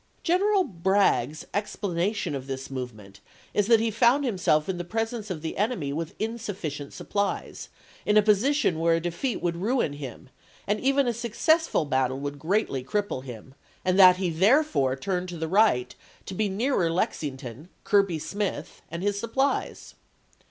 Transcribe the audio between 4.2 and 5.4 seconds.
himself in the presence